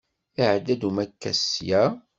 [0.41, 1.83] Iɛedda-d umakkas sya?